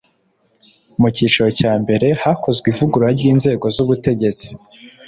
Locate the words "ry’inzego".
3.17-3.65